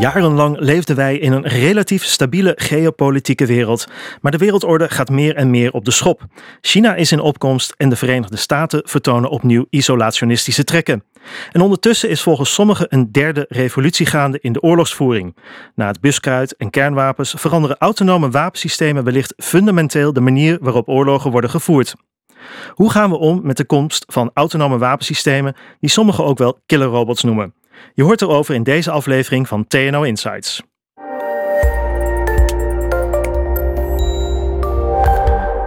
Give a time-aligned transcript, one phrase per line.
[0.00, 3.86] Jarenlang leefden wij in een relatief stabiele geopolitieke wereld,
[4.20, 6.24] maar de wereldorde gaat meer en meer op de schop.
[6.60, 11.04] China is in opkomst en de Verenigde Staten vertonen opnieuw isolationistische trekken.
[11.52, 15.36] En ondertussen is volgens sommigen een derde revolutie gaande in de oorlogsvoering.
[15.74, 21.50] Na het buskruid en kernwapens veranderen autonome wapensystemen wellicht fundamenteel de manier waarop oorlogen worden
[21.50, 21.94] gevoerd.
[22.70, 27.22] Hoe gaan we om met de komst van autonome wapensystemen, die sommigen ook wel killerrobots
[27.22, 27.54] noemen?
[27.94, 30.62] Je hoort erover in deze aflevering van TNO Insights.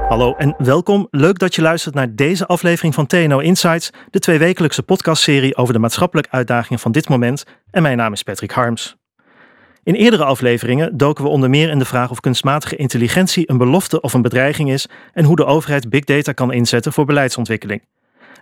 [0.09, 1.08] Hallo en welkom.
[1.12, 5.80] Leuk dat je luistert naar deze aflevering van TNO Insights, de tweewekelijkse podcastserie over de
[5.80, 7.44] maatschappelijke uitdagingen van dit moment.
[7.72, 8.98] En mijn naam is Patrick Harms.
[9.89, 14.02] In eerdere afleveringen doken we onder meer in de vraag of kunstmatige intelligentie een belofte
[14.02, 17.81] of een bedreiging is en hoe de overheid big data kan inzetten voor beleidsontwikkeling.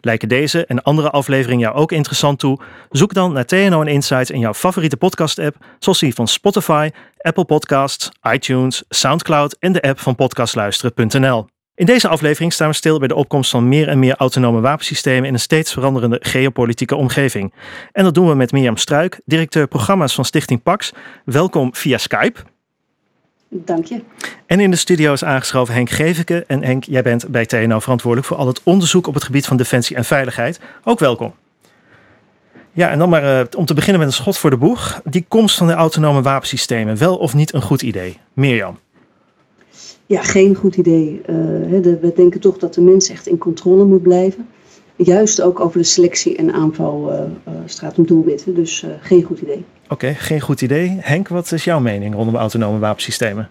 [0.01, 2.59] Lijken deze en andere afleveringen jou ook interessant toe?
[2.89, 8.09] Zoek dan naar TNO Insights in jouw favoriete podcast-app, zoals die van Spotify, Apple Podcasts,
[8.31, 11.47] iTunes, SoundCloud en de app van podcastluisteren.nl.
[11.77, 15.27] In deze aflevering staan we stil bij de opkomst van meer en meer autonome wapensystemen
[15.27, 17.53] in een steeds veranderende geopolitieke omgeving.
[17.91, 20.93] En dat doen we met Mirjam Struik, directeur programma's van Stichting Pax.
[21.25, 22.39] Welkom via Skype.
[23.49, 24.01] Dank je.
[24.45, 26.43] En in de studio is aangeschoven Henk Geveke.
[26.47, 29.57] En Henk, jij bent bij TNO verantwoordelijk voor al het onderzoek op het gebied van
[29.57, 30.59] defensie en veiligheid.
[30.83, 31.33] Ook welkom.
[32.71, 35.01] Ja, en dan maar uh, om te beginnen met een schot voor de boeg.
[35.03, 38.19] Die komst van de autonome wapensystemen, wel of niet een goed idee?
[38.33, 38.79] Mirjam.
[40.07, 41.21] Ja, geen goed idee.
[41.21, 41.35] Uh,
[41.81, 44.47] de, we denken toch dat de mens echt in controle moet blijven.
[44.95, 48.55] Juist ook over de selectie en aanval uh, straat om doelwitten.
[48.55, 49.65] Dus geen goed idee.
[49.89, 50.97] Oké, geen goed idee.
[50.99, 53.49] Henk, wat is jouw mening rondom autonome wapensystemen?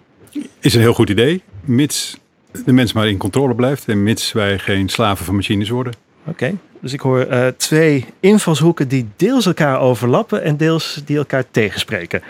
[0.60, 2.18] Is een heel goed idee, mits
[2.64, 5.92] de mens maar in controle blijft en mits wij geen slaven van machines worden.
[6.26, 11.44] Oké, dus ik hoor uh, twee invalshoeken die deels elkaar overlappen en deels die elkaar
[11.50, 12.22] tegenspreken.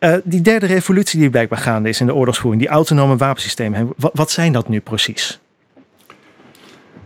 [0.00, 4.30] Uh, die derde revolutie die blijkbaar gaande is in de oorlogsvoering, die autonome wapensystemen, wat,
[4.30, 5.40] zijn dat nu precies?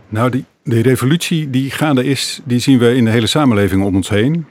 [0.09, 3.95] Nou, die, die revolutie die gaande is, die zien we in de hele samenleving om
[3.95, 4.45] ons heen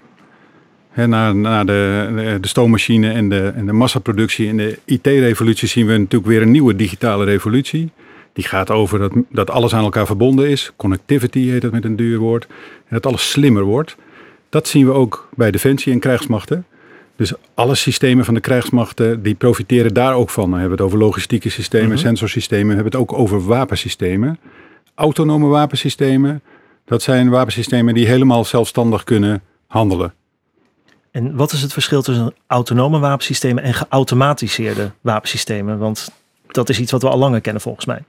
[1.06, 5.96] na, na de, de, stoommachine en de, en de massaproductie en de IT-revolutie zien we
[5.96, 7.90] natuurlijk weer een nieuwe digitale revolutie.
[8.32, 10.72] Die gaat over dat, dat alles aan elkaar verbonden is.
[10.76, 12.46] Connectivity heet het met een duur woord.
[12.78, 13.96] En dat alles slimmer wordt.
[14.48, 16.64] Dat zien we ook bij defensie en krijgsmachten.
[17.18, 20.50] Dus alle systemen van de krijgsmachten die profiteren daar ook van.
[20.50, 21.98] Dan hebben we het over logistieke systemen, mhm.
[21.98, 22.66] sensorsystemen.
[22.66, 24.38] We hebben het ook over wapensystemen.
[24.94, 26.42] Autonome wapensystemen.
[26.84, 30.14] Dat zijn wapensystemen die helemaal zelfstandig kunnen handelen.
[31.10, 35.78] En wat is het verschil tussen autonome wapensystemen en geautomatiseerde wapensystemen?
[35.78, 36.10] Want
[36.46, 38.04] dat is iets wat we al langer kennen volgens mij.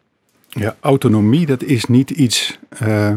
[0.49, 3.13] Ja, autonomie, dat is niet iets uh,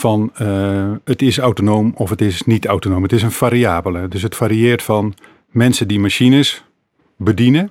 [0.00, 3.02] van uh, het is autonoom of het is niet autonoom.
[3.02, 4.08] Het is een variabele.
[4.08, 5.14] Dus het varieert van
[5.50, 6.64] mensen die machines
[7.16, 7.70] bedienen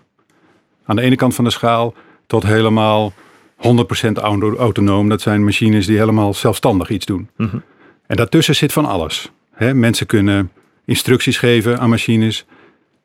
[0.85, 1.93] aan de ene kant van de schaal
[2.27, 3.13] tot helemaal
[3.57, 4.11] 100%
[4.57, 5.09] autonoom.
[5.09, 7.29] Dat zijn machines die helemaal zelfstandig iets doen.
[7.37, 7.63] Mm -hmm.
[8.07, 9.31] En daartussen zit van alles.
[9.51, 10.51] He, mensen kunnen
[10.85, 12.45] instructies geven aan machines.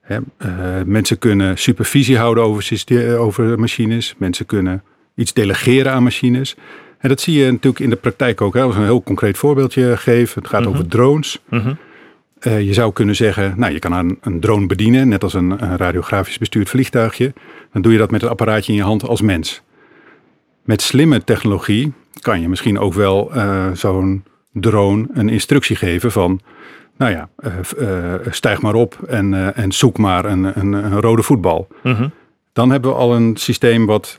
[0.08, 0.18] Uh,
[0.86, 4.14] mensen kunnen supervisie houden over, over machines.
[4.18, 4.82] Mensen kunnen
[5.14, 6.56] iets delegeren aan machines.
[7.04, 8.54] En dat zie je natuurlijk in de praktijk ook.
[8.54, 8.62] Hè.
[8.62, 10.42] Als een heel concreet voorbeeldje geven.
[10.42, 10.75] Het gaat mm -hmm.
[10.75, 11.41] over drones.
[11.48, 11.78] Mm -hmm.
[12.41, 15.50] uh, je zou kunnen zeggen, nou je kan een, een drone bedienen, net als een,
[15.50, 17.32] een, radiografisch bestuurd vliegtuigje.
[17.72, 19.62] Dan doe je dat met een apparaatje in je hand als mens.
[20.62, 26.41] Met slimme technologie kan je misschien ook wel uh, zo'n drone een instructie geven van
[26.97, 27.28] nou ja,
[27.78, 31.69] uh, stijg maar op en, en zoek maar een, een, een rode voetbal.
[31.82, 32.12] Mm
[32.54, 34.19] Dan hebben we al een systeem wat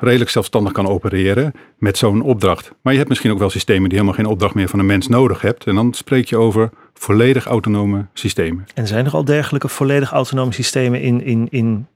[0.00, 2.72] redelijk zelfstandig kan opereren met zo'n opdracht.
[2.82, 5.08] Maar je hebt misschien ook wel systemen die helemaal geen opdracht meer van een mens
[5.08, 5.66] nodig hebt.
[5.66, 8.66] En dan spreek je over volledig autonome systemen.
[8.74, 11.86] En zijn er al dergelijke volledig autonome systemen in, in, in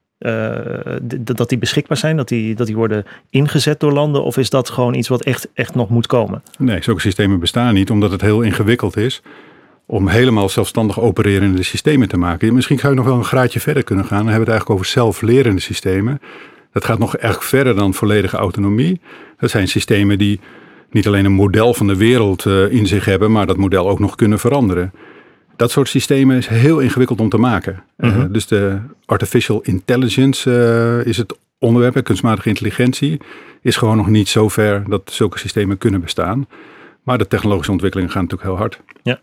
[1.20, 4.24] dat die beschikbaar zijn, dat die, dat die worden ingezet door landen?
[4.24, 6.42] Of is dat gewoon iets wat echt, echt nog moet komen?
[6.58, 9.22] Nee, zulke systemen bestaan niet, omdat het heel ingewikkeld is
[9.92, 12.54] om helemaal zelfstandig opererende systemen te maken.
[12.54, 14.24] Misschien zou je nog wel een graadje verder kunnen gaan.
[14.24, 16.20] Dan hebben we het eigenlijk over zelflerende systemen.
[16.72, 19.00] Dat gaat nog erg verder dan volledige autonomie.
[19.38, 20.40] Dat zijn systemen die
[20.90, 23.98] niet alleen een model van de wereld uh, in zich hebben, maar dat model ook
[23.98, 24.92] nog kunnen veranderen.
[25.56, 27.82] Dat soort systemen is heel ingewikkeld om te maken.
[27.98, 33.20] Uh, dus de artificial intelligence uh, is het onderwerp, kunstmatige intelligentie,
[33.62, 36.46] is gewoon nog niet zo ver dat zulke systemen kunnen bestaan.
[37.02, 38.80] Maar de technologische ontwikkelingen gaan natuurlijk heel hard.
[39.02, 39.20] Ja.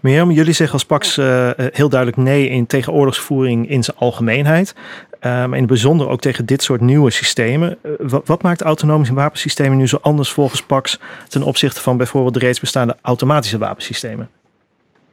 [0.00, 4.74] Mirjam, jullie zeggen als Pax uh, heel duidelijk nee in tegen oorlogsvoering in zijn algemeenheid.
[5.20, 7.78] maar in het bijzonder ook tegen dit soort nieuwe systemen.
[7.98, 12.40] Wat, wat, maakt autonomische wapensystemen nu zo anders volgens PAX ten opzichte van bijvoorbeeld de
[12.40, 14.28] reeds bestaande automatische wapensystemen?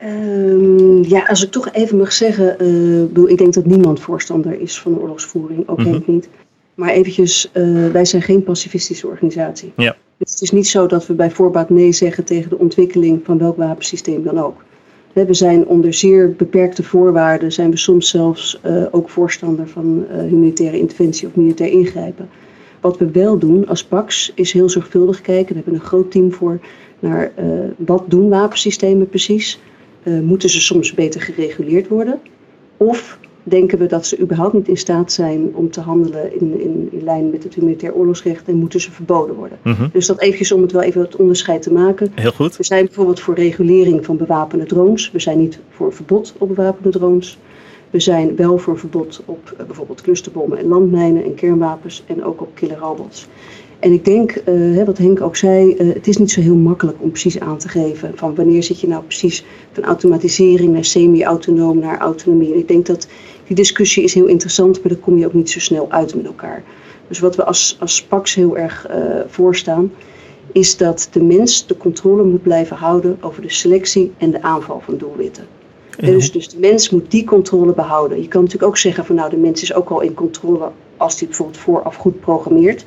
[0.04, 4.80] Um, ja, als ik toch even mag zeggen, uh, ik denk dat niemand voorstander is
[4.80, 6.30] van de oorlogsvoering, ook mm niet.
[6.81, 9.74] Maar eventjes, uh, wij zijn geen pacifistische organisatie.
[9.75, 9.95] Ja.
[10.18, 13.38] Dus het is niet zo dat we bij voorbaat nee zeggen tegen de ontwikkeling van
[13.38, 14.63] welk wapensysteem dan ook.
[15.13, 20.78] We zijn onder zeer beperkte voorwaarden, zijn we soms zelfs uh, ook voorstander van humanitaire
[20.78, 22.30] interventie of militair ingrijpen.
[22.80, 26.12] Wat we wel doen als PAX is heel zorgvuldig kijken, daar hebben we een groot
[26.12, 26.60] team voor,
[27.00, 27.31] naar
[27.78, 29.60] wat doen wapensystemen precies
[30.22, 32.19] moeten ze soms beter gereguleerd worden?
[32.78, 36.90] Of denken we dat ze überhaupt niet in staat zijn om te handelen in, in,
[36.92, 39.58] in lijn met het humanitair oorlogsrecht en moeten ze verboden worden?
[39.64, 39.88] Mhm.
[39.92, 42.12] Dus dat eventjes om het wel even het onderscheid te maken.
[42.16, 42.58] Heel goed.
[42.58, 45.12] We zijn bijvoorbeeld voor regulering van bewapende drones.
[45.12, 47.38] We zijn niet voor verbod op bewapende drones.
[47.90, 52.42] We zijn wel voor verbod op uh, bijvoorbeeld clusterbommen en landmijnen en kernwapens en ook
[52.42, 53.28] op killerrobots.
[53.81, 56.98] En ik denk, uh, wat Henk ook zei, uh, het is niet zo heel makkelijk
[57.01, 61.80] om precies aan te geven van wanneer zit je nou precies van automatisering naar semi-autonoom
[61.80, 62.54] naar autonomie.
[62.54, 63.07] En ik denk dat
[63.48, 66.25] die discussie is heel interessant, maar daar kom je ook niet zo snel uit met
[66.25, 66.63] elkaar.
[67.07, 68.95] Dus wat we als, als PAX heel erg uh,
[69.28, 69.92] voorstaan,
[70.51, 74.81] is dat de mens de controle moet blijven houden over de selectie en de aanval
[74.86, 75.45] van doelwitten.
[76.00, 78.22] Dus, dus de mens moet die controle behouden.
[78.22, 81.19] Je kan natuurlijk ook zeggen van nou de mens is ook al in controle als
[81.19, 82.86] hij bijvoorbeeld vooraf goed programmeert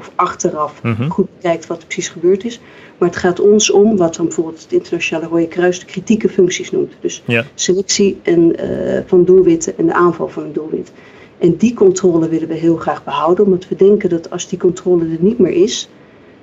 [0.00, 1.08] of achteraf Mhm.
[1.08, 2.60] goed kijkt wat er precies gebeurd is.
[2.98, 6.70] Maar het gaat ons om wat dan bijvoorbeeld het Internationale Rode Kruis de kritieke functies
[6.70, 6.92] noemt.
[7.00, 7.44] Dus Ja.
[7.54, 10.92] selectie en, eh, van doelwitten en de aanval van een doelwit.
[11.38, 15.02] En die controle willen we heel graag behouden, omdat we denken dat als die controle
[15.04, 15.88] er niet meer is,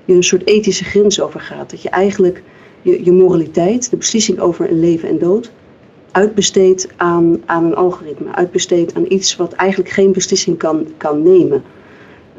[0.05, 1.69] je een soort ethische grens overgaat.
[1.69, 2.43] Dat je eigenlijk
[2.81, 5.51] je, je moraliteit, de beslissing over een leven en dood,
[6.11, 8.31] uitbesteedt aan, aan een algoritme.
[8.35, 11.63] Uitbesteedt aan iets wat eigenlijk geen beslissing kan, kan nemen.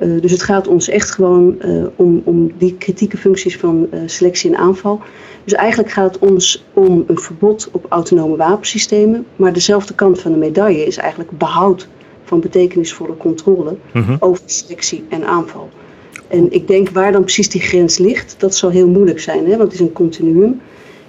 [0.02, 4.00] Uh, dus het gaat ons echt gewoon uh, om, om die kritieke functies van uh,
[4.06, 5.00] selectie en aanval.
[5.44, 9.26] Dus eigenlijk gaat het ons om een verbod op autonome wapensystemen.
[9.36, 11.88] Maar dezelfde kant van de medaille is eigenlijk behoud
[12.24, 14.16] van betekenisvolle controle Mhm.
[14.20, 15.68] over selectie en aanval.
[16.28, 19.50] En ik denk waar dan precies die grens ligt, dat zal heel moeilijk zijn, hè?
[19.50, 20.60] want het is een continuum.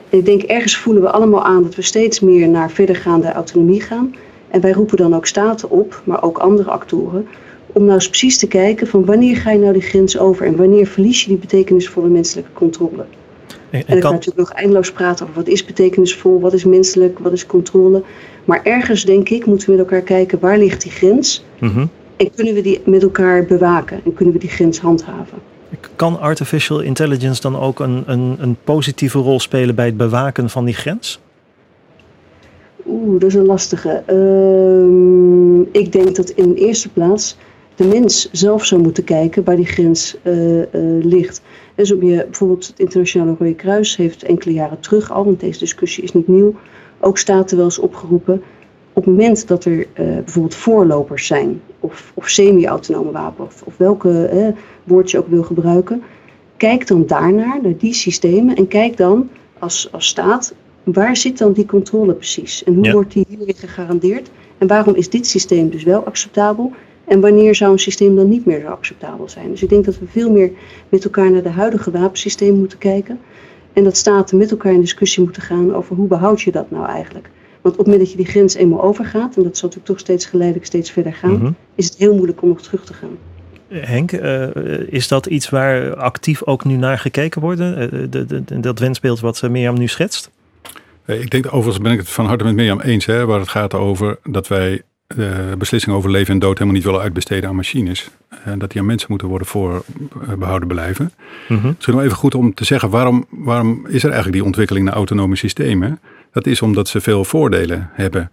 [0.09, 3.81] En ik denk ergens voelen we allemaal aan dat we steeds meer naar verdergaande autonomie
[3.81, 4.15] gaan.
[4.47, 7.27] En wij roepen dan ook staten op, maar ook andere actoren,
[7.74, 10.56] om nou eens precies te kijken van wanneer ga je nou die grens over en
[10.56, 13.06] wanneer verlies je die betekenisvolle menselijke controle.
[13.48, 16.54] En, En en ik kan kan, natuurlijk nog eindeloos praten over wat is betekenisvol, wat
[16.54, 18.04] is menselijk, wat is controle.
[18.45, 21.86] Maar ergens denk ik moeten we met elkaar kijken waar ligt die grens Mhm.
[22.18, 25.38] en kunnen we die met elkaar bewaken en kunnen we die grens handhaven.
[25.95, 30.65] kan artificial intelligence dan ook een, een, een positieve rol spelen bij het bewaken van
[30.65, 31.19] die grens?
[32.88, 34.04] Oeh, dat is een lastige.
[34.06, 37.38] Ehm, ik denk dat in de eerste plaats
[37.79, 40.67] de mens zelf zou moeten kijken waar die grens eh, eh,
[41.03, 41.41] ligt.
[41.75, 45.59] Dus op je, bijvoorbeeld het Internationale Rode Kruis heeft enkele jaren terug al, want deze
[45.59, 46.55] discussie is niet nieuw,
[46.99, 48.41] ook staten wel eens opgeroepen.
[48.93, 53.77] Op het moment dat er eh, bijvoorbeeld voorlopers zijn, of, of semi-autonome wapens, of, of
[53.77, 54.53] welke
[54.83, 56.03] woord je ook wil gebruiken,
[56.57, 59.29] kijk dan daarnaar, naar die systemen, en kijk dan
[59.59, 60.53] als, als staat
[60.83, 62.63] waar zit dan die controle precies?
[62.63, 62.91] En hoe Ja.
[62.91, 64.29] wordt die hierin gegarandeerd?
[64.57, 66.71] En waarom is dit systeem dus wel acceptabel?
[67.09, 69.50] En wanneer zou een systeem dan niet meer zo acceptabel zijn?
[69.51, 70.51] Dus ik denk dat we veel meer
[70.89, 73.19] met elkaar naar de huidige wapensystemen moeten kijken.
[73.73, 76.86] En dat staten met elkaar in discussie moeten gaan over hoe behoud je dat nou
[76.86, 77.29] eigenlijk?
[77.62, 80.00] Want op het moment dat je die grens eenmaal overgaat, en dat zal natuurlijk toch
[80.00, 81.51] steeds geleidelijk steeds verder gaan, Mhm.
[81.75, 83.17] is het heel moeilijk om nog terug te gaan.
[83.67, 84.48] Henk, eh,
[84.89, 87.60] is dat iets waar actief ook nu naar gekeken wordt?
[87.60, 90.31] Eh, de, dat wensbeeld wat eh, Mirjam nu schetst?
[91.05, 93.74] Ik denk, overigens ben ik het van harte met Mirjam eens, hè, waar het gaat
[93.74, 94.81] over dat wij
[95.16, 98.10] de beslissingen over leven en dood helemaal niet willen uitbesteden aan machines.
[98.44, 101.12] En dat die aan mensen moeten worden voorbehouden blijven.
[101.48, 101.68] Mhm.
[101.68, 104.96] Misschien wel even goed om te zeggen, waarom, waarom is er eigenlijk die ontwikkeling naar
[104.96, 106.00] autonome systemen?
[106.32, 108.32] Dat is omdat ze veel voordelen hebben.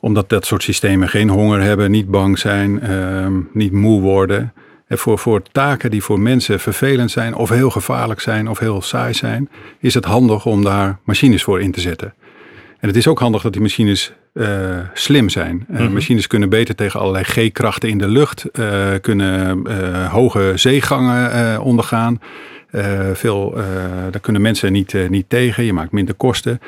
[0.00, 4.52] Omdat dat soort systemen geen honger hebben, niet bang zijn, ehm, niet moe worden.
[4.86, 8.82] En voor, voor taken die voor mensen vervelend zijn of heel gevaarlijk zijn of heel
[8.82, 9.48] saai zijn,
[9.78, 12.14] is het handig om daar machines voor in te zetten.
[12.84, 15.66] En het is ook handig dat die machines eh, slim zijn.
[15.68, 15.92] Eh, Mhm.
[15.92, 19.66] Machines kunnen beter tegen allerlei G-krachten in de lucht, eh, kunnen
[20.06, 22.20] hoge zeegangen ondergaan.
[23.12, 23.54] Veel,
[24.10, 25.64] daar kunnen mensen niet, niet tegen.
[25.64, 26.60] Je maakt minder kosten.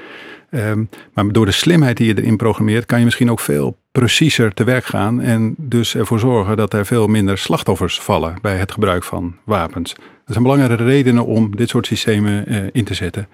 [0.51, 4.55] Ehm, maar door de slimheid die je erin programmeert, kan je misschien ook veel preciezer
[4.55, 5.21] te werk gaan.
[5.21, 9.95] En dus ervoor zorgen dat er veel minder slachtoffers vallen bij het gebruik van wapens.
[9.95, 13.29] Dat zijn belangrijke redenen om dit soort systemen in te zetten.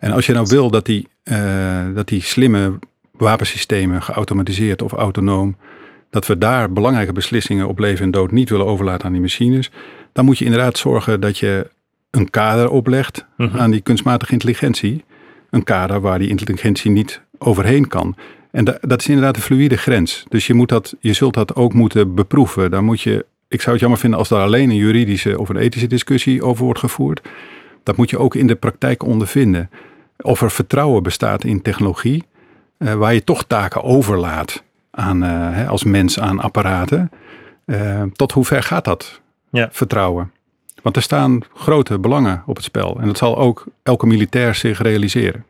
[0.00, 1.08] En als je nou wil dat die,
[1.94, 2.78] dat die slimme
[3.12, 5.56] wapensystemen, geautomatiseerd of autonoom,
[6.10, 9.70] dat we daar belangrijke beslissingen op leven en dood niet willen overlaten aan die machines,
[10.12, 11.70] dan moet je inderdaad zorgen dat je
[12.10, 13.58] een kader oplegt Mhm.
[13.58, 15.04] aan die kunstmatige intelligentie.
[15.50, 18.16] Een kader waar die intelligentie niet overheen kan.
[18.50, 20.24] En da- dat is inderdaad een fluïde grens.
[20.28, 22.70] Dus je, moet dat, je zult dat ook moeten beproeven.
[22.70, 25.56] Daar moet je, ik zou het jammer vinden als daar alleen een juridische of een
[25.56, 27.28] ethische discussie over wordt gevoerd.
[27.82, 29.70] Dat moet je ook in de praktijk ondervinden.
[30.20, 32.24] Of er vertrouwen bestaat in technologie,
[32.76, 37.10] eh, waar je toch taken overlaat aan, eh, hè, als mens aan apparaten.
[37.64, 39.68] Eh, tot hoe ver gaat dat Ja.
[39.72, 40.32] vertrouwen?
[40.82, 42.96] Want er staan grote belangen op het spel.
[43.00, 45.44] En dat zal ook elke militair zich realiseren.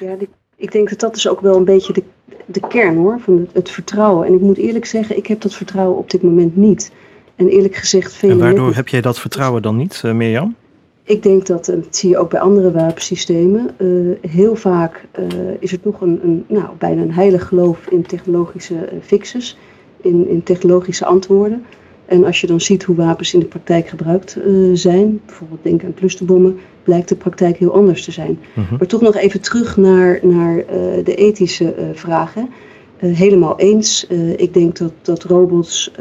[0.00, 2.02] Ja, die- ik denk dat dat is ook wel een beetje de,
[2.46, 4.26] de kern hoor, van het, het vertrouwen.
[4.26, 6.92] En ik moet eerlijk zeggen, ik heb dat vertrouwen op dit moment niet.
[7.36, 10.54] En eerlijk gezegd, En waardoor heb jij dat vertrouwen dan niet, Mirjam?
[11.04, 15.24] Ik denk dat, en dat zie je ook bij andere wapensystemen, eh, heel vaak eh,
[15.58, 19.58] is het nog een, een, nou, bijna een heilig geloof in technologische eh, fixes,
[20.00, 21.64] in, in technologische antwoorden.
[22.06, 24.38] En als je dan ziet hoe wapens in de praktijk gebruikt
[24.72, 28.38] zijn, bijvoorbeeld denk aan clusterbommen, blijkt de praktijk heel anders te zijn.
[28.54, 28.76] Mhm.
[28.78, 30.64] Maar toch nog even terug naar, naar
[31.04, 32.48] de ethische vragen.
[32.96, 34.06] Helemaal eens.
[34.36, 35.92] Ik denk dat, dat robots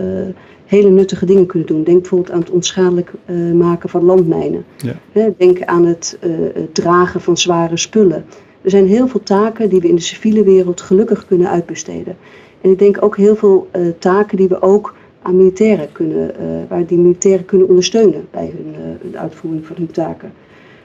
[0.72, 1.84] hele nuttige dingen kunnen doen.
[1.84, 4.66] Denk bijvoorbeeld aan het onschadelijk eh, maken van landmijnen.
[4.78, 5.30] Ja.
[5.38, 8.26] Denk aan het eh, het dragen van zware spullen.
[8.62, 12.18] Er zijn heel veel taken die we in de civiele wereld gelukkig kunnen uitbesteden.
[12.62, 16.34] En ik denk ook heel veel eh, taken die we ook aan militairen kunnen,
[16.70, 20.34] waar die militairen kunnen ondersteunen bij hun, de uitvoering van hun taken.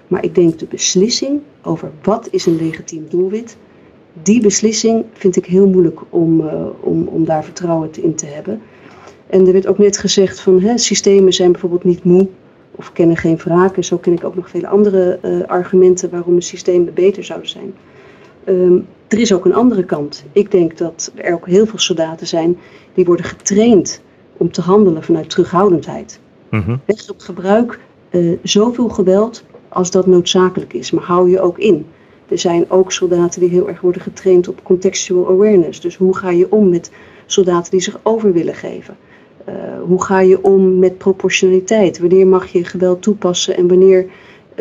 [0.06, 3.56] Maar ik denk de beslissing over wat is een legitiem doelwit,
[4.22, 6.48] die beslissing vind ik heel moeilijk om,
[6.80, 8.60] om, om daar vertrouwen in te hebben.
[9.26, 12.28] En er werd ook net gezegd van hè, systemen zijn bijvoorbeeld niet moe
[12.70, 13.76] of kennen geen wraak.
[13.76, 17.48] En zo ken ik ook nog vele andere eh, argumenten waarom een systemen beter zouden
[17.48, 17.74] zijn.
[18.44, 18.78] Ehm,
[19.08, 20.24] er is ook een andere kant.
[20.32, 22.58] Ik denk dat er ook heel veel soldaten zijn
[22.94, 24.00] die worden getraind
[24.36, 26.20] om te handelen vanuit terughoudendheid.
[26.50, 26.76] Mhm.
[26.84, 27.78] Weg op gebruik
[28.10, 31.86] eh, zoveel geweld als dat noodzakelijk is, maar hou je ook in.
[32.28, 35.80] Er zijn ook soldaten die heel erg worden getraind op contextual awareness.
[35.80, 36.90] Dus hoe ga je om met
[37.26, 38.96] soldaten die zich over willen geven?
[39.46, 39.54] Eh,
[39.86, 41.98] hoe ga je om met proportionaliteit?
[41.98, 44.06] Wanneer mag je geweld toepassen en wanneer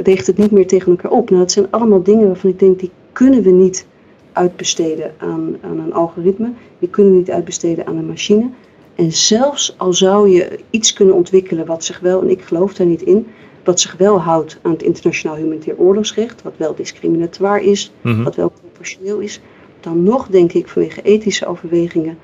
[0.04, 1.30] weegt het niet meer tegen elkaar op?
[1.30, 3.86] Nou, dat zijn allemaal dingen waarvan ik denk die kunnen we niet
[4.32, 6.52] uitbesteden aan, aan een algoritme.
[6.80, 8.50] Die kunnen we niet uitbesteden aan een machine.
[8.96, 12.88] En zelfs al zou je iets kunnen ontwikkelen wat zich wel, en ik geloof daar
[12.88, 13.28] niet in,
[13.64, 18.24] wat zich wel houdt aan het internationaal humanitair oorlogsrecht, wat wel discriminatoire is, Mhm.
[18.24, 19.42] wat wel proportioneel is,
[19.80, 22.18] dan nog denk ik vanwege ethische overwegingen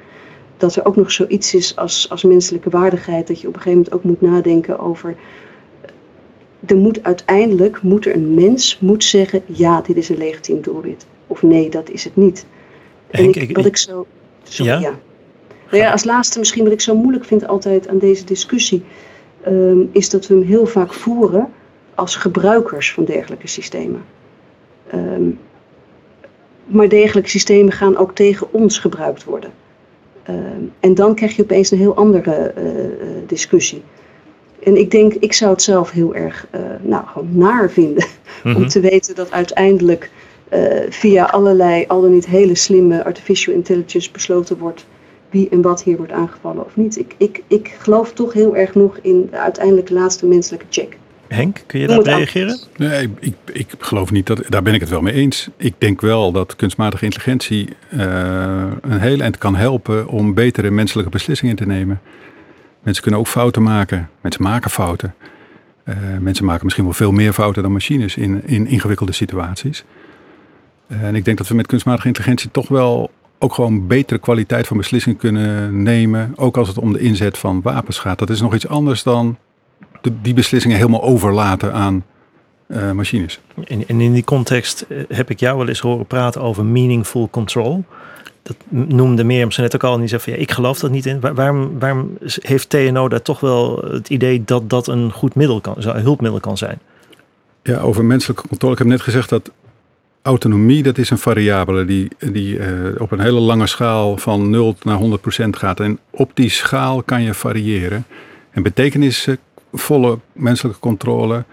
[0.62, 3.77] dat er ook nog zoiets is als, als menselijke waardigheid, dat je op een gegeven
[3.84, 5.15] moment ook moet nadenken over.
[6.65, 11.06] Er moet uiteindelijk moet er een mens moet zeggen: ja, dit is een legitiem doelwit.
[11.27, 12.46] Of nee, dat is het niet.
[13.10, 14.06] En Henk, ik, ik- wat ik zo.
[14.44, 14.80] Sorry, Ja?
[14.80, 15.00] ja.
[15.70, 18.84] Nou ja, als laatste misschien wat ik zo moeilijk vind altijd aan deze discussie,
[19.41, 21.50] ehm, is dat we hem heel vaak voeren
[21.96, 24.03] als gebruikers van dergelijke systemen.
[24.88, 25.30] Ehm,
[26.65, 29.51] maar dergelijke systemen gaan ook tegen ons gebruikt worden.
[30.24, 32.92] Ehm, en dan krijg je opeens een heel andere eh, eh,
[33.28, 33.82] discussie.
[34.63, 38.06] En ik denk, ik zou het zelf heel erg eh, nou, gewoon naar vinden
[38.44, 38.56] Mhm.
[38.56, 40.10] om te weten dat uiteindelijk
[40.90, 44.86] via allerlei, al dan niet hele slimme artificial intelligence besloten wordt
[45.30, 46.98] wie en wat hier wordt aangevallen of niet.
[46.98, 50.98] Ik, ik, ik geloof toch heel erg nog in de uiteindelijk laatste menselijke check.
[51.34, 52.60] Henk, kun je daarop reageren?
[52.78, 54.44] Nee, ik, ik geloof niet dat.
[54.50, 55.50] Daar ben ik het wel mee eens.
[55.58, 58.00] Ik denk wel dat kunstmatige intelligentie eh,
[58.82, 62.02] een heel eind kan helpen om betere menselijke beslissingen te nemen.
[62.82, 64.10] Mensen kunnen ook fouten maken.
[64.22, 65.16] Mensen maken fouten.
[65.84, 69.84] Eh, mensen maken misschien wel veel meer fouten dan machines in, in ingewikkelde situaties.
[70.88, 74.68] Eh, en ik denk dat we met kunstmatige intelligentie toch wel ook gewoon betere kwaliteit
[74.68, 76.34] van beslissingen kunnen nemen.
[76.36, 78.20] Ook als het om de inzet van wapens gaat.
[78.20, 79.38] Dat is nog iets anders dan
[80.01, 82.03] de, die beslissingen helemaal overlaten aan
[82.67, 83.39] eh, machines.
[83.63, 87.29] En, en in die context eh, heb ik jou wel eens horen praten over meaningful
[87.29, 87.84] control.
[88.43, 90.91] Dat noemde Mirjam zo net ook al en die zei van ja, ik geloof dat
[90.91, 91.20] niet in.
[91.20, 95.62] Waar- waarom, waarom heeft TNO daar toch wel het idee dat dat een goed middel
[95.62, 96.79] kan, een hulpmiddel kan zijn?
[97.63, 98.74] Ja, over menselijke controle.
[98.74, 99.51] Ik heb net gezegd dat
[100.22, 104.75] autonomie, dat is een variabele die, die eh, op een hele lange schaal van 0
[104.84, 105.79] naar 100 procent gaat.
[105.79, 108.05] En op die schaal kan je variëren.
[108.51, 108.62] En
[109.72, 111.46] betekenisvolle menselijke controle,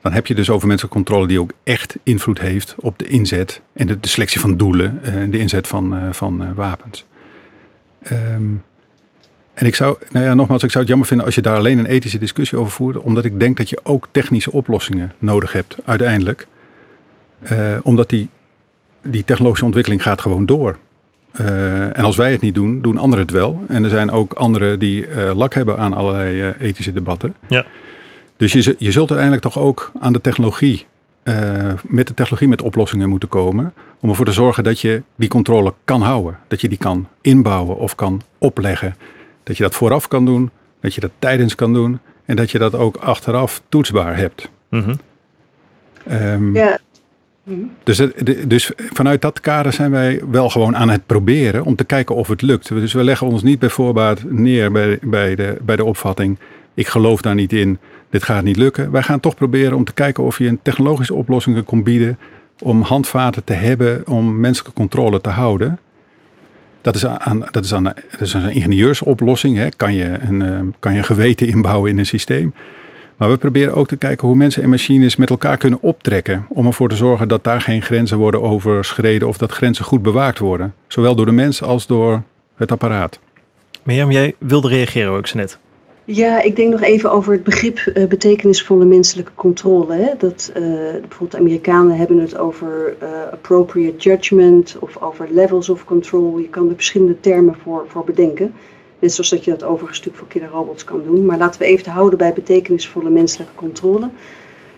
[0.00, 3.60] dan heb je dus over menselijke controle die ook echt invloed heeft op de inzet
[3.72, 7.04] en de, selectie van doelen eh, en de inzet van, eh, van eh, wapens.
[8.02, 8.54] Ehm,
[9.54, 11.78] en ik zou, nou ja, nogmaals, ik zou het jammer vinden als je daar alleen
[11.78, 15.76] een ethische discussie over voert, omdat ik denk dat je ook technische oplossingen nodig hebt
[15.84, 16.46] uiteindelijk.
[17.82, 18.28] Omdat die,
[19.02, 20.78] die technologische ontwikkeling gaat gewoon door.
[21.32, 23.64] En als wij het niet doen, doen anderen het wel.
[23.68, 27.34] En er zijn ook anderen die lak hebben aan allerlei ethische debatten.
[27.48, 27.64] Ja.
[28.36, 30.86] Dus je, je zult uiteindelijk toch ook aan de technologie,
[31.86, 33.72] met de technologie met oplossingen moeten komen.
[34.00, 36.38] Om ervoor te zorgen dat je die controle kan houden.
[36.48, 38.96] Dat je die kan inbouwen of kan opleggen.
[39.42, 41.98] Dat je dat vooraf kan doen, dat je dat tijdens kan doen.
[42.24, 44.50] En dat je dat ook achteraf toetsbaar hebt.
[44.68, 44.94] Mhm.
[46.06, 46.78] Ehm, Ja.
[47.82, 51.84] Dus, het- dus vanuit dat kader zijn wij wel gewoon aan het proberen om te
[51.84, 52.68] kijken of het lukt.
[52.68, 56.38] Dus we leggen ons niet bij voorbaat neer bij, bij, de, bij de opvatting:
[56.74, 57.78] ik geloof daar niet in,
[58.10, 58.90] dit gaat niet lukken.
[58.90, 62.18] Wij gaan toch proberen om te kijken of je een technologische oplossing kon bieden
[62.60, 65.78] om handvaten te hebben om menselijke controle te houden.
[66.80, 69.56] Dat is, aan, dat is, aan, dat is een ingenieursoplossing.
[69.56, 69.68] Hè.
[69.76, 72.54] Kan, je een, eh, kan je een geweten inbouwen in een systeem?
[73.22, 76.46] Maar we proberen ook te kijken hoe mensen en machines met elkaar kunnen optrekken.
[76.48, 80.38] Om ervoor te zorgen dat daar geen grenzen worden overschreden of dat grenzen goed bewaakt
[80.38, 80.74] worden.
[80.86, 82.22] Zowel door de mens als door
[82.56, 83.18] het apparaat.
[83.82, 85.58] Mirjam, jij wilde reageren hoor ik ze net.
[86.04, 89.94] Ja, ik denk nog even over het begrip eh, betekenisvolle menselijke controle.
[89.94, 90.10] Hè?
[90.18, 90.62] Dat, eh,
[91.00, 96.38] bijvoorbeeld de Amerikanen hebben het over eh, appropriate judgment of over levels of control.
[96.38, 98.54] Je kan er verschillende termen voor, voor bedenken.
[99.02, 101.26] Net zoals dat je dat over een stuk voor kinderrobots kan doen.
[101.26, 104.08] Maar laten we even houden bij betekenisvolle menselijke controle.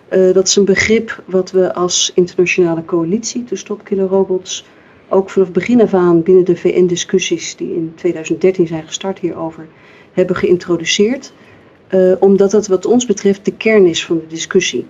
[0.08, 4.66] Eh, dat is een begrip wat we als internationale coalitie, to Stop Killer Robots,
[5.08, 9.66] ook vanaf begin af aan binnen de VN-discussies die in 2013 zijn gestart hierover,
[10.12, 11.32] hebben geïntroduceerd.
[11.88, 14.86] Eh, omdat dat wat ons betreft de kern is van de discussie.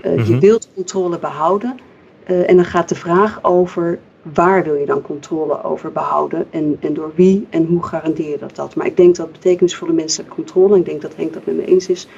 [0.00, 0.38] Eh, Je Mhm.
[0.38, 1.78] wilt controle behouden
[2.24, 3.98] eh, en dan gaat de vraag over
[4.34, 8.38] waar wil je dan controle over behouden en, en door wie en hoe garandeer je
[8.38, 8.74] dat dat.
[8.74, 11.64] Maar ik denk dat betekenisvolle menselijke controle, en ik denk dat Henk dat met me
[11.64, 12.08] eens is,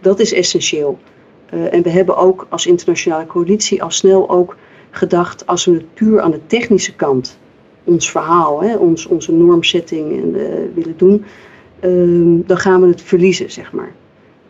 [0.00, 0.98] dat is essentieel.
[1.46, 4.56] Eh, en we hebben ook als internationale coalitie al snel ook
[4.90, 7.38] gedacht, als we het puur aan de technische kant,
[7.84, 11.24] ons verhaal, hè, ons, onze normsetting en, eh, willen doen,
[11.80, 13.92] ehm, dan gaan we het verliezen, zeg maar.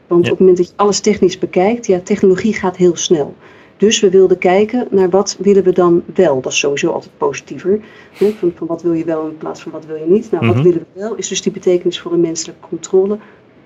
[0.06, 0.30] Want Ja.
[0.32, 3.34] op het moment dat je alles technisch bekijkt, ja, technologie gaat heel snel.
[3.80, 6.40] Dus we wilden kijken naar wat willen we dan wel.
[6.40, 7.80] Dat is sowieso altijd positiever.
[8.12, 8.30] Hè?
[8.38, 10.30] Van, van wat wil je wel in plaats van wat wil je niet.
[10.30, 10.54] Nou, Mhm.
[10.54, 13.18] wat willen we wel is dus die betekenisvolle menselijke controle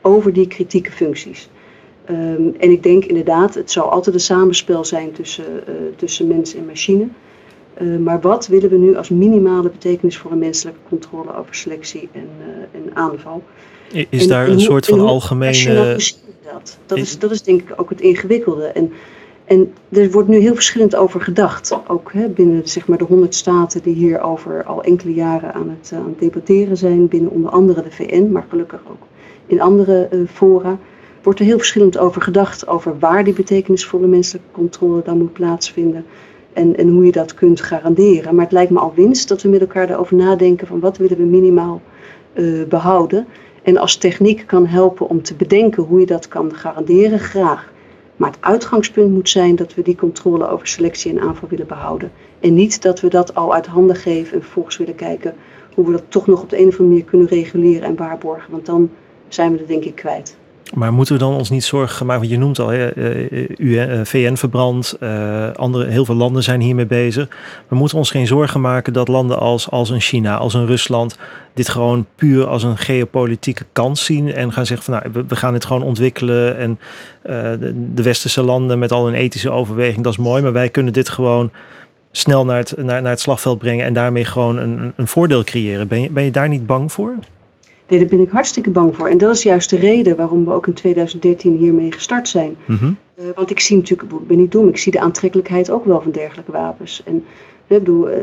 [0.03, 1.49] over die kritieke functies.
[2.05, 6.55] Ehm, en ik denk inderdaad, het zal altijd een samenspel zijn tussen, eh, tussen mens
[6.55, 7.09] en machine.
[7.75, 12.81] Eh, maar wat willen we nu als minimale betekenisvolle menselijke controle over selectie en, eh,
[12.81, 13.43] en aanval?
[14.09, 15.75] Is En- daar en een hoe- soort van algemene...
[15.75, 16.79] dat?
[16.87, 18.67] Dat is, Is- dat is denk ik ook het ingewikkelde.
[18.67, 18.93] En,
[19.45, 21.79] en er wordt nu heel verschillend over gedacht.
[21.89, 25.93] Ook hè, binnen zeg maar, de 100 staten die hierover al enkele jaren aan het,
[25.95, 27.09] aan debatteren zijn.
[27.09, 29.07] Binnen onder andere de VN, maar gelukkig ook
[29.47, 30.79] in andere eh, fora.
[31.23, 32.67] Wordt er heel verschillend over gedacht.
[32.67, 36.05] Over waar die betekenisvolle menselijke controle dan moet plaatsvinden.
[36.53, 38.35] En, en hoe je dat kunt garanderen.
[38.35, 40.67] Maar het lijkt me al winst dat we met elkaar daarover nadenken.
[40.67, 41.81] Van wat willen we minimaal
[42.33, 43.27] eh, behouden.
[43.63, 47.73] En als techniek kan helpen om te bedenken hoe je dat kan garanderen, graag.
[48.17, 52.13] Maar het uitgangspunt moet zijn dat we die controle over selectie en aanval willen behouden.
[52.41, 55.35] En niet dat we dat al uit handen geven en vervolgens willen kijken
[55.75, 58.51] hoe we dat toch nog op de een of andere manier kunnen reguleren en waarborgen.
[58.51, 58.91] Want dan
[59.29, 60.37] zijn we het denk ik kwijt.
[60.73, 62.23] Maar moeten we dan ons niet zorgen maken?
[62.23, 66.61] Want je noemt al, hè, eh, eh, VN verbrand, eh, andere, heel veel landen zijn
[66.61, 67.29] hiermee bezig.
[67.69, 71.19] We moeten ons geen zorgen maken dat landen als, als een China, als een Rusland,
[71.55, 74.33] dit gewoon puur als een geopolitieke kans zien.
[74.33, 76.57] En gaan zeggen van nou, we, gaan dit gewoon ontwikkelen.
[76.57, 76.79] En
[77.23, 80.43] eh, de, de westerse landen met al hun ethische overweging, dat is mooi.
[80.43, 81.51] Maar wij kunnen dit gewoon
[82.11, 85.89] snel naar het, naar, naar het slagveld brengen en daarmee gewoon een, een voordeel creëren.
[85.89, 87.15] Ben je, ben je daar niet bang voor?
[87.89, 89.09] Nee, daar ben ik hartstikke bang voor.
[89.09, 92.57] En dat is juist de reden waarom we ook in 2013 hiermee gestart zijn.
[92.65, 92.93] Mhm.
[93.15, 96.01] Eh, want ik zie natuurlijk, ik ben niet dom, ik zie de aantrekkelijkheid ook wel
[96.01, 97.03] van dergelijke wapens.
[97.05, 97.17] En
[97.67, 98.19] ik bedoel, eh,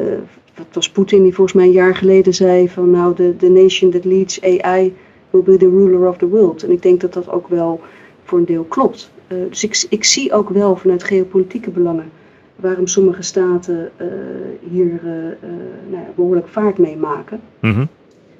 [0.54, 3.91] het was Poetin die volgens mij een jaar geleden zei van nou, de, the nation
[3.91, 4.93] that leads AI
[5.30, 6.63] will be the ruler of the world.
[6.63, 7.82] En ik denk dat dat ook wel
[8.24, 9.12] voor een deel klopt.
[9.28, 12.12] Eh, dus ik, ik zie ook wel vanuit geopolitieke belangen
[12.56, 13.91] waarom sommige staten
[14.71, 15.00] hier
[15.89, 17.39] nou ja, behoorlijk vaart mee maken.
[17.60, 17.86] Mhm.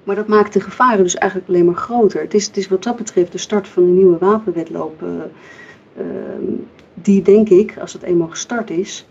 [0.04, 2.22] Maar dat maakt de gevaren dus eigenlijk alleen maar groter.
[2.22, 5.02] Het is, het is wat dat betreft de start van een nieuwe wapenwetloop.
[5.04, 5.10] eh,
[5.98, 6.44] ehm,
[6.94, 9.06] die denk ik, als het eenmaal gestart is,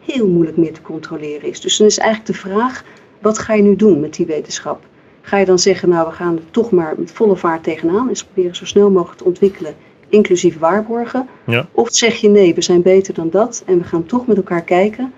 [0.00, 1.60] heel moeilijk meer te controleren is.
[1.60, 2.84] Dus dan is eigenlijk de vraag,
[3.20, 4.82] wat ga je nu doen met die wetenschap?
[5.20, 8.08] Ga je dan zeggen, nou we gaan er toch maar met volle vaart tegenaan.
[8.08, 9.74] En proberen zo snel mogelijk te ontwikkelen,
[10.08, 11.28] inclusief waarborgen.
[11.46, 11.68] Ja.
[11.72, 13.62] Of zeg je nee, we zijn beter dan dat.
[13.66, 15.12] En we gaan toch met elkaar kijken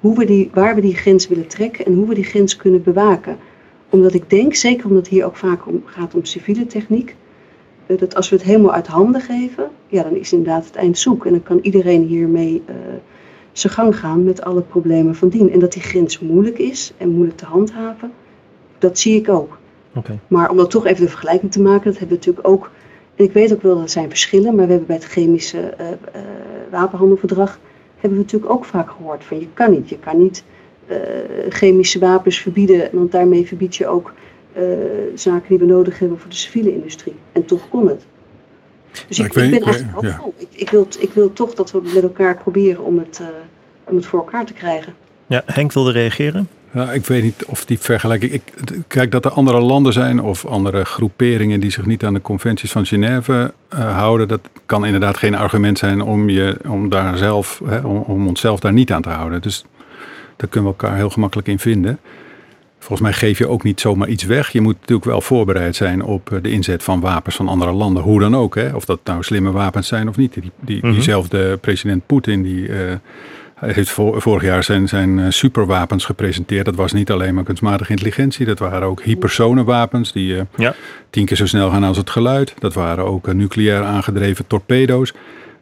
[0.00, 2.82] hoe we die, waar we die grens willen trekken en hoe we die grens kunnen
[2.82, 3.38] bewaken
[3.92, 7.16] omdat ik denk, zeker omdat het hier ook vaak om gaat om civiele techniek,
[7.86, 10.98] eh, dat als we het helemaal uit handen geven, ja, dan is inderdaad het eind
[10.98, 11.26] zoek.
[11.26, 12.74] En dan kan iedereen hiermee eh
[13.52, 15.50] zijn gang gaan met alle problemen van dien.
[15.50, 18.12] En dat die grens moeilijk is en moeilijk te handhaven,
[18.78, 19.58] dat zie ik ook.
[20.28, 22.70] Maar om dat toch even de vergelijking te maken, dat hebben we natuurlijk ook.
[23.14, 25.60] En ik weet ook wel dat er zijn verschillen, maar we hebben bij het chemische
[25.60, 25.86] eh,
[26.70, 27.58] wapenhandelverdrag
[27.94, 30.44] hebben we natuurlijk ook vaak gehoord van je kan niet, je kan niet
[31.48, 34.12] chemische wapens verbieden, want daarmee verbied je ook
[34.52, 34.62] eh,
[35.14, 37.14] zaken die we nodig hebben voor de civiele industrie.
[37.32, 38.04] En toch kon het.
[39.08, 40.10] Dus Maar ik, ben eigenlijk ja.
[40.10, 40.34] hoopvol.
[40.36, 43.26] Ik, ik, wil, ik wil toch dat we met elkaar proberen om het, eh,
[43.84, 44.94] om het voor elkaar te krijgen.
[45.26, 46.48] Ja, Henk wilde reageren.
[46.74, 48.32] Ja, ik weet niet of die vergelijking.
[48.32, 48.42] Ik,
[48.86, 52.72] kijk, dat er andere landen zijn of andere groeperingen die zich niet aan de conventies
[52.72, 57.60] van Genève eh, houden, dat kan inderdaad geen argument zijn om, je, om, daar zelf,
[57.64, 59.42] hè, om, om onszelf daar niet aan te houden.
[59.42, 59.64] Dus
[60.36, 61.98] daar kunnen we elkaar heel gemakkelijk in vinden.
[62.78, 64.50] Volgens mij geef je ook niet zomaar iets weg.
[64.50, 68.02] Je moet natuurlijk wel voorbereid zijn op eh, de inzet van wapens van andere landen.
[68.02, 68.74] Hoe dan ook, hè?
[68.74, 70.32] of dat nou slimme wapens zijn of niet.
[70.34, 70.92] Die, die, Mhm.
[70.92, 72.94] Diezelfde president Poetin, die eh,
[73.54, 76.64] heeft vor- vorig jaar zijn, zijn eh, superwapens gepresenteerd.
[76.64, 78.46] Dat was niet alleen maar kunstmatige intelligentie.
[78.46, 80.74] Dat waren ook hypersonenwapens die Ja.
[81.10, 82.54] tien keer zo snel gaan als het geluid.
[82.58, 85.12] Dat waren ook nucleair aangedreven torpedo's.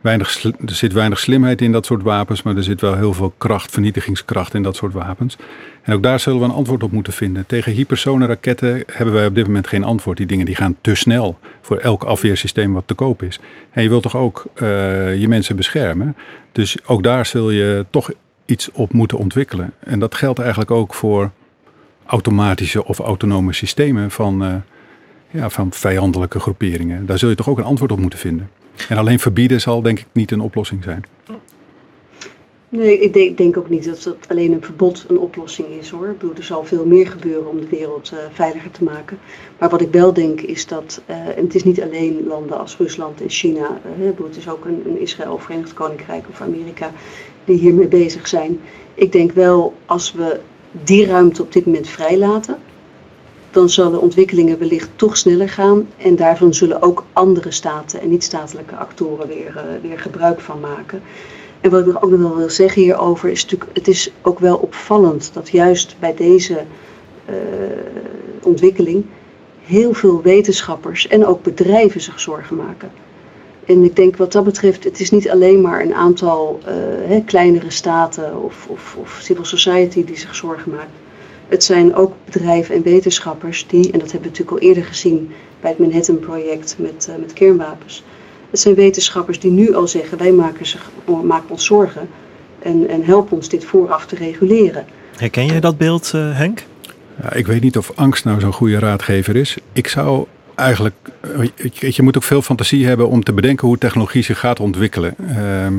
[0.03, 3.71] Er zit weinig slimheid in dat soort wapens, maar er zit wel heel veel kracht,
[3.71, 5.37] vernietigingskracht in dat soort wapens.
[5.83, 7.47] En ook daar zullen we een antwoord op moeten vinden.
[7.47, 10.17] Tegen hypersonenraketten hebben wij op dit moment geen antwoord.
[10.17, 13.41] Die dingen die gaan te snel voor elk afweersysteem wat te koop is.
[13.71, 14.67] En je wilt toch ook eh,
[15.21, 16.17] je mensen beschermen.
[16.53, 18.11] Dus ook daar zul je toch
[18.45, 19.73] iets op moeten ontwikkelen.
[19.79, 21.31] En dat geldt eigenlijk ook voor
[22.07, 24.55] automatische of autonome systemen van, eh,
[25.31, 27.07] ja, van vijandelijke groeperingen.
[27.07, 28.51] Daar zul je toch ook een antwoord op moeten vinden.
[28.89, 31.05] En alleen verbieden zal denk ik niet een oplossing zijn.
[32.73, 36.09] Nee, ik denk, denk ook niet dat, dat alleen een verbod een oplossing is hoor.
[36.09, 39.19] Ik bedoel, er zal veel meer gebeuren om de wereld eh, veiliger te maken.
[39.59, 42.77] Maar wat ik wel denk is dat, eh, en het is niet alleen landen als
[42.77, 46.93] Rusland en China, ik bedoel, het is ook een, een Israël, Verenigd Koninkrijk of Amerika
[47.45, 48.61] die hiermee bezig zijn.
[48.95, 50.41] Ik denk wel, als we
[50.73, 52.59] die ruimte op dit moment vrijlaten,
[53.51, 55.89] dan zullen ontwikkelingen wellicht toch sneller gaan.
[55.97, 61.03] En daarvan zullen ook andere staten en niet-statelijke actoren weer, eh, weer gebruik van maken.
[61.61, 64.57] En wat ik ook nog wel wil zeggen hierover is natuurlijk, het is ook wel
[64.57, 66.63] opvallend dat juist bij deze
[67.25, 67.35] eh,
[68.43, 69.05] ontwikkeling
[69.65, 72.91] heel veel wetenschappers en ook bedrijven zich zorgen maken.
[73.67, 77.71] En ik denk wat dat betreft, het is niet alleen maar een aantal eh, kleinere
[77.71, 81.00] staten of, of, of civil society die zich zorgen maakt.
[81.51, 85.31] Het zijn ook bedrijven en wetenschappers die, en dat hebben we natuurlijk al eerder gezien
[85.61, 88.05] bij het Manhattan-project met, eh, met kernwapens.
[88.51, 90.91] Het zijn wetenschappers die nu al zeggen, wij maken, zich,
[91.25, 92.09] maken ons zorgen
[92.59, 94.85] en, en helpen ons dit vooraf te reguleren.
[95.17, 96.65] Herken jij dat beeld, eh, Henk?
[97.23, 99.57] Ja, ik weet niet of angst nou zo'n goede raadgever is.
[99.73, 100.95] Ik zou eigenlijk.
[101.21, 104.61] eh, Je, je moet ook veel fantasie hebben om te bedenken hoe technologie zich gaat
[104.61, 105.15] ontwikkelen.
[105.29, 105.75] Ehm,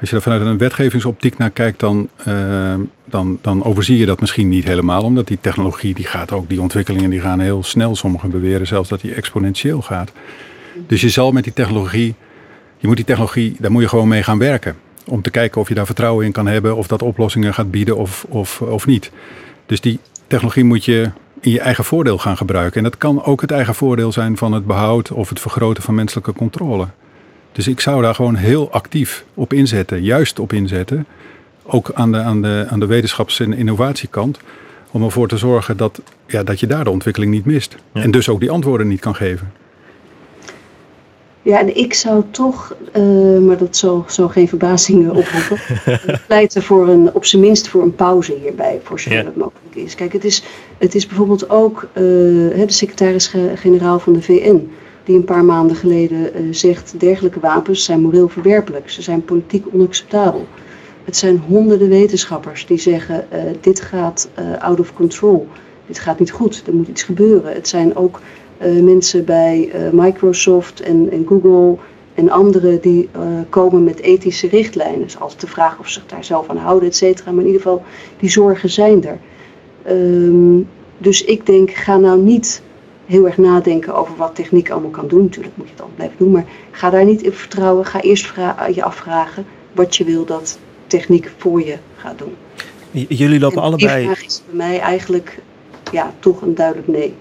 [0.00, 4.20] als je er vanuit een wetgevingsoptiek naar kijkt, dan, ehm, dan, dan overzie je dat
[4.20, 5.02] misschien niet helemaal.
[5.02, 7.96] Omdat die technologie, die gaat ook, die ontwikkelingen die gaan heel snel.
[7.96, 10.12] Sommigen beweren zelfs dat die exponentieel gaat.
[10.86, 12.14] Dus je zal met die technologie,
[12.76, 14.76] je moet die technologie, daar moet je gewoon mee gaan werken.
[15.06, 17.96] Om te kijken of je daar vertrouwen in kan hebben, of dat oplossingen gaat bieden
[17.96, 19.10] of, of, of niet.
[19.66, 22.76] Dus die technologie moet je in je eigen voordeel gaan gebruiken.
[22.76, 25.94] En dat kan ook het eigen voordeel zijn van het behoud of het vergroten van
[25.94, 26.86] menselijke controle.
[27.56, 31.06] Dus ik zou daar gewoon heel actief op inzetten, juist op inzetten.
[31.62, 34.38] Ook aan de, aan de, aan de wetenschaps- en innovatiekant.
[34.90, 37.76] Om ervoor te zorgen dat, ja, dat je daar de ontwikkeling niet mist.
[37.92, 38.02] Ja.
[38.02, 39.52] En dus ook die antwoorden niet kan geven.
[41.42, 43.02] Ja, en ik zou toch, eh,
[43.38, 45.60] maar dat zal, zal geen verbazing eh, oproepen,
[46.26, 49.24] pleiten voor een, op zijn minst voor een pauze hierbij, voor zover Ja.
[49.24, 49.94] het mogelijk is.
[49.94, 50.42] Kijk, het is,
[50.78, 52.02] het is bijvoorbeeld ook eh,
[52.56, 54.70] hè, de secretaris-generaal van de VN,
[55.06, 59.66] die een paar maanden geleden eh, zegt, dergelijke wapens zijn moreel verwerpelijk, ze zijn politiek
[59.72, 60.46] onacceptabel.
[61.04, 65.48] Het zijn honderden wetenschappers die zeggen, eh, dit gaat eh, out of control,
[65.86, 67.52] dit gaat niet goed, er moet iets gebeuren.
[67.52, 68.20] Het zijn ook
[68.82, 71.76] mensen bij Microsoft en, en Google
[72.14, 73.08] en anderen die
[73.48, 75.04] komen met ethische richtlijnen.
[75.04, 77.30] Is altijd de vraag of ze zich daar zelf aan houden, et cetera.
[77.30, 77.82] Maar in ieder geval,
[78.18, 79.18] die zorgen zijn er.
[79.82, 80.60] Ehm,
[80.98, 82.62] dus ik denk, ga nou niet
[83.06, 85.22] heel erg nadenken over wat techniek allemaal kan doen.
[85.22, 87.84] Natuurlijk moet je het dan blijven doen, maar ga daar niet in vertrouwen.
[87.84, 92.34] Ga eerst vra- je afvragen wat je wil dat techniek voor je gaat doen.
[92.90, 95.38] J- Jullie lopen En die allebei, vraag is bij mij eigenlijk
[95.92, 97.14] ja, toch een duidelijk nee.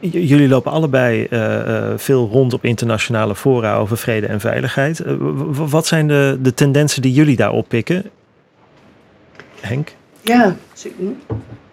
[0.00, 5.00] j- jullie lopen allebei eh, eh, veel rond op internationale fora over vrede en veiligheid.
[5.00, 5.14] Eh,
[5.52, 8.10] wat zijn de, de tendensen die jullie daar oppikken?
[9.60, 9.94] Henk?
[10.20, 10.56] Ja?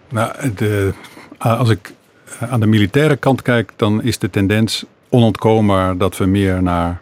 [0.08, 0.92] Nou, de,
[1.38, 1.92] als ik
[2.38, 7.00] aan de militaire kant kijk, dan is de tendens onontkoombaar dat we meer naar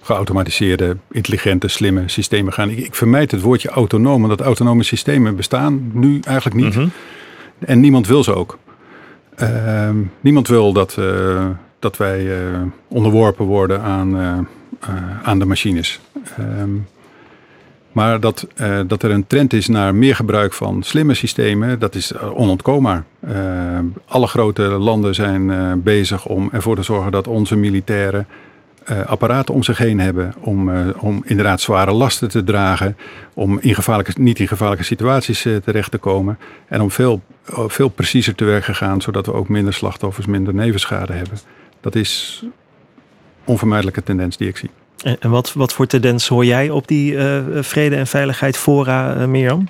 [0.00, 2.70] geautomatiseerde, intelligente, slimme systemen gaan.
[2.70, 6.74] Ik, ik vermijd het woordje autonoom, omdat autonome systemen bestaan nu eigenlijk niet.
[6.74, 6.88] Mhm.
[7.58, 8.58] En niemand wil ze ook.
[9.36, 10.98] Ehm, niemand wil dat,
[11.78, 12.28] dat wij
[12.88, 14.48] onderworpen worden aan,
[15.22, 16.00] aan de machines.
[16.36, 16.70] Ehm,
[17.94, 21.94] maar dat, uh, dat er een trend is naar meer gebruik van slimme systemen, dat
[21.94, 23.04] is onontkoombaar.
[23.28, 23.32] Uh,
[24.06, 28.26] alle grote landen zijn bezig om ervoor te zorgen dat onze militairen
[29.06, 30.34] apparaten om zich heen hebben.
[30.40, 32.96] Om, om inderdaad zware lasten te dragen.
[33.34, 36.38] Om in gevaarlijke, niet in gevaarlijke situaties terecht te komen.
[36.68, 37.22] En om veel,
[37.66, 41.38] veel preciezer te werk gaan, zodat we ook minder slachtoffers, minder nevenschade hebben.
[41.80, 42.44] Dat is
[43.44, 44.70] onvermijdelijke tendens die ik zie.
[45.04, 49.26] En wat, wat voor tendens hoor jij op die uh, vrede- en veiligheid fora, uh,
[49.26, 49.68] Mirjam?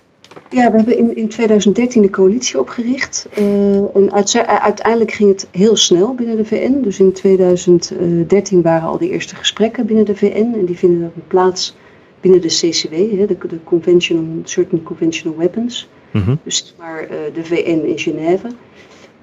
[0.50, 3.28] Ja, we hebben in, in 2013 de coalitie opgericht.
[3.38, 4.12] Uh, en
[4.46, 6.80] uiteindelijk ging het heel snel binnen de VN.
[6.82, 10.54] Dus in 2013 waren al de eerste gesprekken binnen de VN.
[10.58, 11.76] En die vinden dan plaats
[12.20, 15.88] binnen de CCW, hè, de, de Convention on Certain Conventional Weapons.
[16.10, 16.38] Mm -hmm.
[16.44, 18.46] Dus maar de VN in Genève.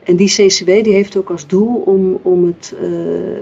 [0.03, 2.89] En die CCW die heeft ook als doel om, om het, uh,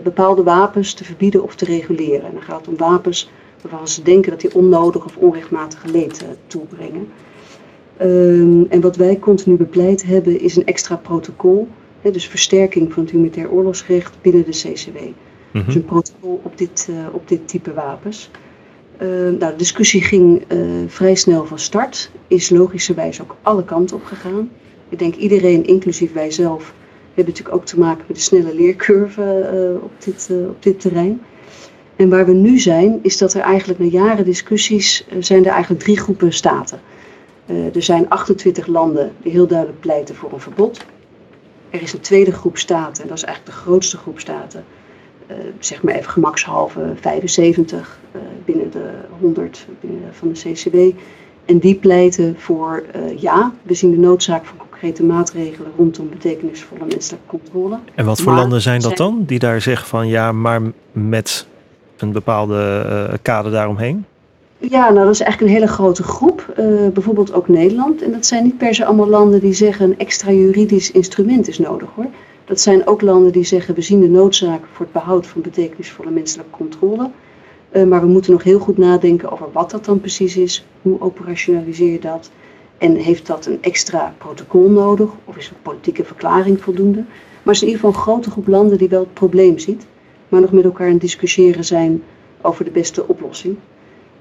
[0.03, 2.25] bepaalde wapens te verbieden of te reguleren.
[2.25, 6.21] En dan gaat het om wapens waarvan ze denken dat die onnodig of onrechtmatig leed
[6.23, 7.07] uh, toebrengen.
[8.01, 11.67] Um, en wat wij continu bepleit hebben is een extra protocol.
[12.01, 14.97] Hè, dus versterking van het humanitair oorlogsrecht binnen de CCW.
[14.97, 15.13] Mm
[15.51, 15.65] -hmm.
[15.65, 18.31] Dus een protocol op dit, uh, op dit type wapens.
[18.99, 20.43] nou, de discussie ging
[20.87, 22.11] vrij snel van start.
[22.27, 24.49] Is logischerwijs ook alle kanten op gegaan.
[24.89, 26.73] Ik denk iedereen, inclusief wij zelf,
[27.13, 30.79] hebben natuurlijk ook te maken met de snelle leercurve uh, op, dit, uh, op dit
[30.79, 31.21] terrein.
[31.95, 35.51] En waar we nu zijn, is dat er eigenlijk na jaren discussies uh, zijn er
[35.51, 36.79] eigenlijk drie groepen staten.
[37.73, 40.85] er zijn 28 landen die heel duidelijk pleiten voor een verbod.
[41.69, 44.63] Er is een tweede groep staten, en dat is eigenlijk de grootste groep staten,
[45.59, 47.99] zeg maar even gemakshalve 75
[48.45, 50.99] binnen de 100 binnen van de CCW.
[51.45, 52.83] En die pleiten voor
[53.17, 57.79] ja, we zien de noodzaak van concrete maatregelen rondom betekenisvolle menselijke controle.
[57.95, 60.61] En wat voor landen zijn dat dan, die daar zeggen van ja, maar
[60.91, 61.47] met
[61.97, 64.05] een bepaalde uh, kader daaromheen?
[64.57, 66.53] Ja, nou dat is eigenlijk een hele grote groep.
[66.59, 68.01] Uh, bijvoorbeeld ook Nederland.
[68.01, 71.59] En dat zijn niet per se allemaal landen die zeggen een extra juridisch instrument is
[71.59, 72.07] nodig hoor.
[72.45, 76.11] Dat zijn ook landen die zeggen we zien de noodzaak voor het behoud van betekenisvolle
[76.11, 77.09] menselijke controle.
[77.71, 80.65] Uh, maar we moeten nog heel goed nadenken over wat dat dan precies is.
[80.81, 82.31] Hoe operationaliseer je dat?
[82.79, 85.09] En heeft dat een extra protocol nodig?
[85.25, 86.99] Of is een politieke verklaring voldoende?
[86.99, 89.85] Maar het is in ieder geval een grote groep landen die wel het probleem ziet.
[90.29, 92.03] Maar nog met elkaar aan het discussiëren zijn
[92.41, 93.57] over de beste oplossing.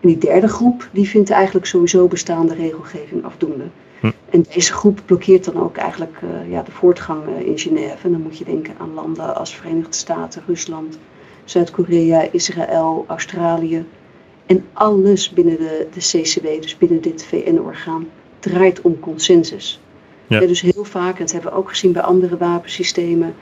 [0.00, 3.64] En die derde groep, die vindt eigenlijk sowieso bestaande regelgeving afdoende.
[4.00, 4.10] Hm.
[4.30, 7.96] En deze groep blokkeert dan ook eigenlijk uh, ja, de voortgang uh, in Genève.
[8.02, 10.98] En dan moet je denken aan landen als Verenigde Staten, Rusland,
[11.44, 13.84] Zuid-Korea, Israël, Australië.
[14.46, 19.80] En alles binnen de, de CCW, dus binnen dit VN-orgaan, draait om consensus.
[20.26, 20.40] Ja.
[20.40, 23.34] dus heel vaak, en dat hebben we ook gezien bij andere wapensystemen,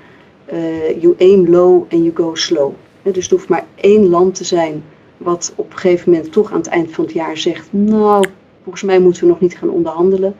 [0.53, 2.73] uh, you aim low and you go slow.
[3.03, 4.85] dus er hoeft maar één land te zijn
[5.17, 8.25] wat op een gegeven moment toch aan het eind van het jaar zegt, nou,
[8.63, 10.37] volgens mij moeten we nog niet gaan onderhandelen.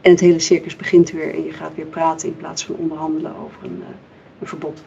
[0.00, 3.32] En het hele circus begint weer en je gaat weer praten in plaats van onderhandelen
[3.44, 3.86] over een, uh,
[4.40, 4.82] een verbod.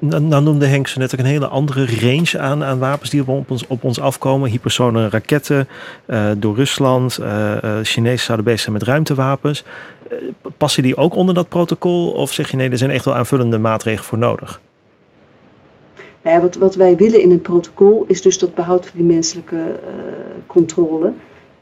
[0.00, 3.50] Dan noemde Henk zo net ook een hele andere range aan, aan wapens die op
[3.50, 4.50] ons, op ons afkomen.
[4.50, 5.68] Hypersone raketten
[6.06, 7.18] uh, door Rusland.
[7.20, 9.64] Uh, Chinezen zouden bezig zijn met ruimtewapens.
[10.56, 12.10] passen die ook onder dat protocol?
[12.10, 14.60] Of zeg je nee, er zijn echt wel aanvullende maatregelen voor nodig?
[16.22, 19.14] Nou ja, wat, wat wij willen in het protocol is dus dat behoud van die
[19.14, 19.80] menselijke
[20.46, 21.12] controle.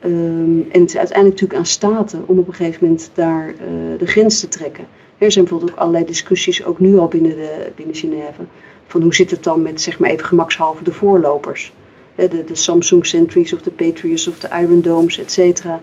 [0.05, 3.55] Um, en het is uiteindelijk natuurlijk aan staten om op een gegeven moment daar
[3.99, 4.87] de grens te trekken.
[5.19, 8.43] Er zijn bijvoorbeeld ook allerlei discussies, ook nu al binnen, de, binnen Genève,
[8.87, 11.73] van hoe zit het dan met, zeg maar even gemakshalve, de voorlopers.
[12.15, 15.81] De, de Samsung Sentries of de Patriots of de Iron Domes, et cetera.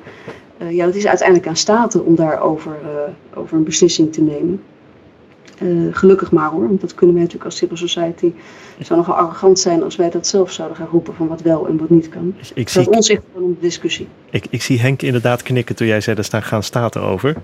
[0.62, 4.62] Uh, ja, dat is uiteindelijk aan staten om daarover uh, over een beslissing te nemen.
[5.62, 8.32] Uh, gelukkig maar hoor, want dat kunnen wij natuurlijk als civil society.
[8.78, 11.68] Het zou nogal arrogant zijn als wij dat zelf zouden gaan roepen van wat wel
[11.68, 12.36] en wat niet kan.
[12.38, 14.08] Ik, ik dat is ons echt om de discussie.
[14.30, 17.36] Ik, ik zie Henk inderdaad knikken toen jij zei, er staan gaan staten over.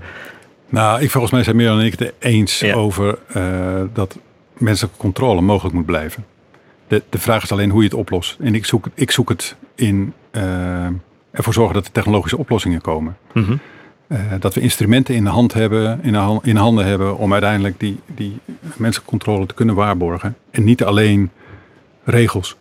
[0.69, 4.17] Nou, ik volgens mij zijn meer dan ik het eens over uh, dat
[4.53, 6.25] menselijke controle mogelijk moet blijven.
[6.87, 8.37] De, de vraag is alleen hoe je het oplost.
[8.39, 10.85] En ik zoek, ik zoek het in uh,
[11.31, 13.17] ervoor zorgen dat er technologische oplossingen komen.
[13.33, 13.59] Mm -hmm.
[14.07, 17.79] uh, dat we instrumenten in de hand hebben, in, de, in handen hebben om uiteindelijk
[17.79, 18.37] die, die
[18.75, 20.35] menselijke controle te kunnen waarborgen.
[20.51, 21.31] En niet alleen
[22.03, 22.55] regels.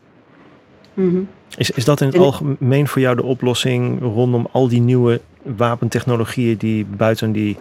[0.95, 1.29] Mm -hmm.
[1.57, 6.57] Is, is dat in het algemeen voor jou de oplossing rondom al die nieuwe wapentechnologieën
[6.57, 7.57] die buiten die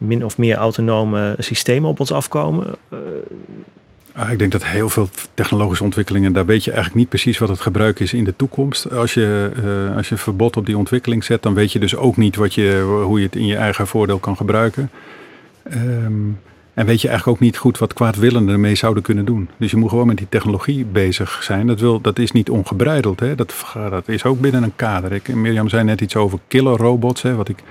[0.00, 2.66] min of meer autonome systemen op ons afkomen?
[2.92, 4.30] Uh...
[4.30, 7.60] ik denk dat heel veel technologische ontwikkelingen, daar weet je eigenlijk niet precies wat het
[7.60, 8.92] gebruik is in de toekomst.
[8.92, 9.50] Als je,
[9.90, 12.54] uh, als je verbod op die ontwikkeling zet, dan weet je dus ook niet wat
[12.54, 14.90] je, hoe je het in je eigen voordeel kan gebruiken.
[15.74, 16.38] Um,
[16.74, 19.48] En weet je eigenlijk ook niet goed wat kwaadwillenden ermee zouden kunnen doen.
[19.56, 21.66] Dus je moet gewoon met die technologie bezig zijn.
[21.66, 23.20] Dat, wil, dat is niet ongebreideld.
[23.20, 23.34] Hè?
[23.34, 23.54] Dat,
[23.90, 25.12] dat is ook binnen een kader.
[25.12, 27.22] Ik, Mirjam zei net iets over killer robots.
[27.22, 27.34] Hè?
[27.34, 27.62] Wat, ik,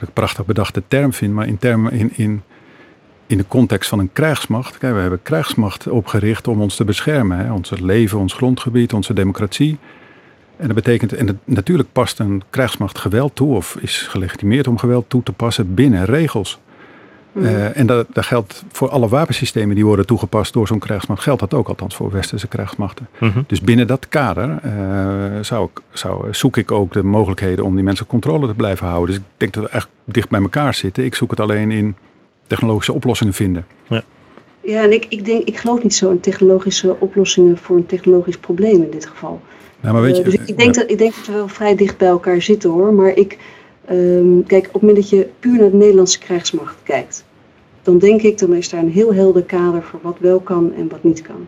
[0.00, 1.34] wat ik een prachtig bedachte term vind.
[1.34, 2.42] Maar in, termen, in, in,
[3.26, 4.78] in de context van een krijgsmacht.
[4.78, 7.38] Kijk, we hebben krijgsmacht opgericht om ons te beschermen.
[7.38, 7.52] Hè?
[7.52, 9.78] Ons leven, ons grondgebied, onze democratie.
[10.56, 15.04] En dat betekent, en natuurlijk past een krijgsmacht geweld toe, of is gelegitimeerd om geweld
[15.08, 16.58] toe te passen binnen regels.
[17.32, 21.40] Eh, en dat, dat, geldt voor alle wapensystemen die worden toegepast door zo'n krijgsmacht, geldt
[21.40, 23.08] dat ook althans voor westerse krijgsmachten.
[23.18, 23.42] Mhm.
[23.46, 27.84] Dus binnen dat kader uh, zou ik, zou, zoek ik ook de mogelijkheden om die
[27.84, 29.06] mensen controle te blijven houden.
[29.06, 31.04] Dus ik denk dat we echt dicht bij elkaar zitten.
[31.04, 31.96] Ik zoek het alleen in
[32.46, 33.66] technologische oplossingen vinden.
[33.88, 34.02] Ja.
[34.60, 38.38] Ja, en ik, ik, denk, ik geloof niet zo in technologische oplossingen voor een technologisch
[38.38, 39.40] probleem in dit geval.
[39.80, 41.74] Nou, maar weet je, uh, dus ik, denk dat, ik denk dat we wel vrij
[41.74, 42.92] dicht bij elkaar zitten hoor.
[42.92, 43.38] Maar ik,
[43.90, 47.24] um, kijk, op het moment dat je puur naar de Nederlandse krijgsmacht kijkt,
[47.82, 50.88] dan denk ik, dan is daar een heel helder kader voor wat wel kan en
[50.88, 51.46] wat niet kan.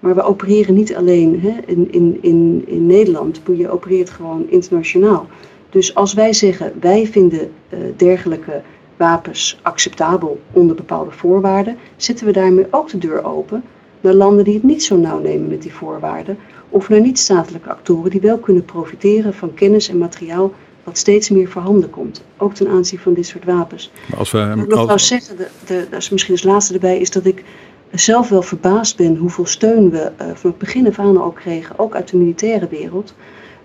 [0.00, 5.26] Maar we opereren niet alleen hè, in, in, in, in Nederland, je opereert gewoon internationaal.
[5.70, 8.62] Dus als wij zeggen, wij vinden uh, dergelijke
[8.96, 13.62] wapens acceptabel onder bepaalde voorwaarden, zetten we daarmee ook de deur open
[14.00, 18.10] naar landen die het niet zo nauw nemen met die voorwaarden, of naar niet-statelijke actoren
[18.10, 20.52] die wel kunnen profiteren van kennis en materiaal
[20.84, 23.90] wat steeds meer voorhanden komt, ook ten aanzien van dit soort wapens.
[24.08, 25.06] Maar als we, Wat ik nog als...
[25.06, 27.44] zeggen, de, de, dat is misschien het laatste erbij, is dat ik
[27.90, 31.78] zelf wel verbaasd ben hoeveel steun we uh, van het begin af aan ook kregen,
[31.78, 33.14] ook uit de militaire wereld,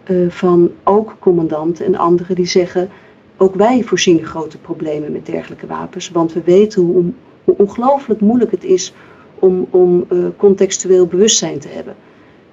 [0.07, 2.89] uh, van ook commandanten en anderen die zeggen,
[3.37, 7.03] ook wij voorzien grote problemen met dergelijke wapens, want we weten hoe,
[7.43, 8.93] hoe ongelooflijk moeilijk het is
[9.39, 11.95] om, om uh, contextueel bewustzijn te hebben.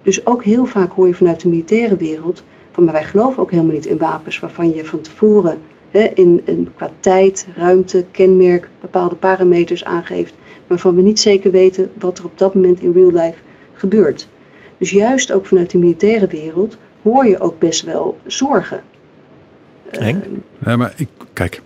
[0.02, 2.44] Dus ook heel vaak hoor je vanuit de militaire wereld
[2.74, 5.58] van, maar wij geloven ook helemaal niet in wapens waarvan je van tevoren
[5.90, 10.34] hè, in, in, qua tijd, ruimte, kenmerk bepaalde parameters aangeeft,
[10.66, 13.38] waarvan we niet zeker weten wat er op dat moment in real life
[13.72, 14.28] gebeurt.
[14.78, 18.82] Dus juist ook vanuit de militaire wereld hoor je ook best wel zorgen.
[19.90, 20.24] Henk?
[20.64, 21.62] ja, maar ik, kijk,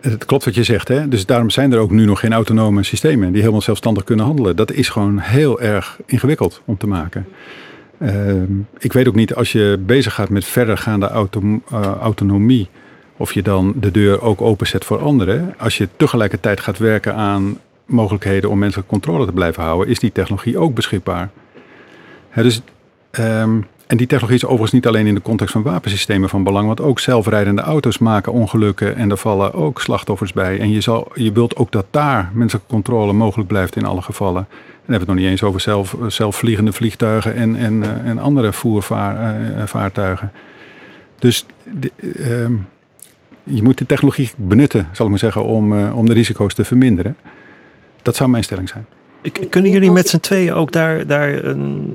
[0.00, 1.08] het klopt wat je zegt, hè?
[1.08, 4.56] dus daarom zijn er ook nu nog geen autonome systemen die helemaal zelfstandig kunnen handelen.
[4.56, 7.26] Dat is gewoon heel erg ingewikkeld om te maken.
[7.98, 8.42] Uh,
[8.78, 11.60] ik weet ook niet, als je bezig gaat met verdergaande auto, uh,
[12.00, 12.68] autonomie,
[13.16, 15.54] of je dan de deur ook openzet voor anderen.
[15.58, 20.12] Als je tegelijkertijd gaat werken aan mogelijkheden om menselijke controle te blijven houden, is die
[20.12, 21.30] technologie ook beschikbaar.
[22.34, 22.62] dus
[23.18, 26.66] um, en die technologie is overigens niet alleen in de context van wapensystemen van belang,
[26.66, 30.60] want ook zelfrijdende auto's maken ongelukken en er vallen ook slachtoffers bij.
[30.60, 34.46] En je, zal, je wilt ook dat daar menselijke controle mogelijk blijft in alle gevallen.
[34.84, 38.52] Hebben we het nog niet eens over zelf, zelfvliegende vliegtuigen en, en, eh, en andere
[38.52, 40.30] voervaartuigen.
[40.34, 40.40] Eh,
[41.18, 42.58] dus de, uh,
[43.42, 47.16] je moet de technologie benutten, zal ik maar zeggen, om, om de risico's te verminderen.
[48.02, 48.86] Dat zou mijn stelling zijn.
[49.50, 51.94] Kunnen jullie met z'n tweeën ook daar, daar een,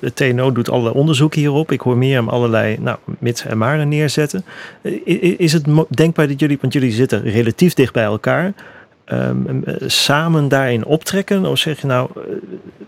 [0.00, 1.72] de TNO doet allerlei onderzoek hierop.
[1.72, 4.44] Ik hoor meer om allerlei nou, mits en maren neerzetten.
[5.36, 8.52] Is het denkbaar dat jullie, want jullie zitten relatief dicht bij elkaar,
[9.12, 11.44] um, samen daarin optrekken?
[11.44, 12.10] Of zeg je nou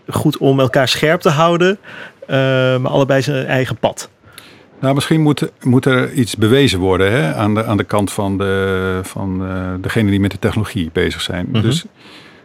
[0.07, 1.79] goed om elkaar scherp te houden,
[2.21, 2.27] uh,
[2.77, 4.09] maar allebei zijn eigen pad?
[4.79, 8.37] Nou, misschien moet, moet er iets bewezen worden hè, aan, de, aan de kant van,
[8.37, 11.45] de, van uh, degene die met de technologie bezig zijn.
[11.45, 11.61] Mm -hmm.
[11.61, 11.85] Dus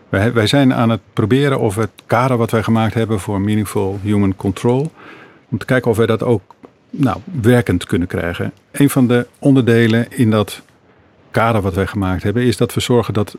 [0.08, 3.98] wij, wij zijn aan het proberen of het kader wat wij gemaakt hebben voor Meaningful
[4.02, 4.92] Human Control,
[5.50, 6.42] om te kijken of wij dat ook
[6.90, 8.52] nou, werkend kunnen krijgen.
[8.70, 10.62] Een van de onderdelen in dat
[11.30, 13.36] kader wat wij gemaakt hebben, is dat we zorgen dat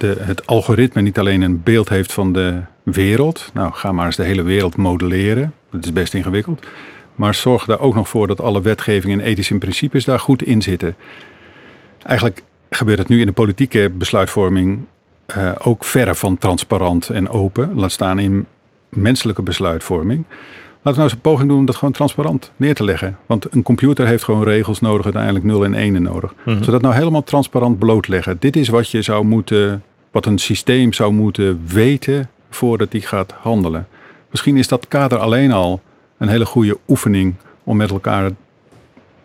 [0.00, 3.50] de, het algoritme niet alleen een beeld heeft van de wereld.
[3.54, 5.52] Nou, ga maar eens de hele wereld modelleren.
[5.70, 6.66] Dat is best ingewikkeld.
[7.14, 10.62] Maar zorg daar ook nog voor dat alle wetgeving en ethische principes daar goed in
[10.62, 10.96] zitten.
[12.02, 14.84] Eigenlijk gebeurt het nu in de politieke besluitvorming
[15.36, 17.74] uh, ook verre van transparant en open.
[17.74, 18.46] Laat staan in
[18.88, 20.24] menselijke besluitvorming.
[20.84, 23.18] Laten we nou eens een poging doen om dat gewoon transparant neer te leggen.
[23.26, 26.34] Want een computer heeft gewoon regels nodig, uiteindelijk 0 en 1 nodig.
[26.34, 26.64] Mm -hmm.
[26.64, 28.36] Zodat nou helemaal transparant blootleggen.
[28.38, 33.34] Dit is wat je zou moeten, wat een systeem zou moeten weten voordat die gaat
[33.40, 33.88] handelen.
[34.30, 35.80] Misschien is dat kader alleen al
[36.18, 38.30] een hele goede oefening om met elkaar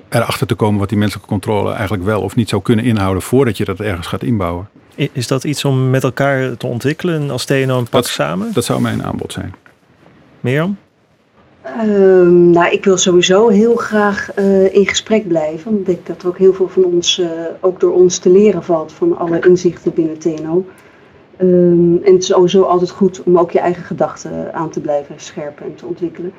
[0.10, 3.58] erachter te komen wat die menselijke controle eigenlijk wel of niet zou kunnen inhouden voordat
[3.58, 4.70] je dat ergens gaat inbouwen.
[4.96, 8.54] Is dat iets om met elkaar te ontwikkelen als TNO een pak samen?
[8.54, 9.54] Dat zou mijn aanbod zijn.
[10.40, 10.78] Mirjam?
[11.78, 15.80] Um, nou, ik wil sowieso heel graag uh, in gesprek blijven.
[15.80, 18.64] Ik denk dat er ook heel veel van ons, uh, ook door ons te leren
[18.64, 20.66] valt van alle inzichten binnen TNO.
[21.42, 25.16] Um, en het is sowieso altijd goed om ook je eigen gedachten aan te blijven
[25.18, 26.32] scherpen en te ontwikkelen.